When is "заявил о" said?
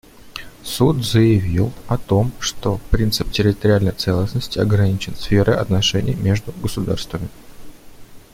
1.05-1.99